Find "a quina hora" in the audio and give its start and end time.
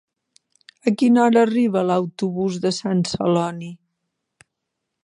0.91-1.43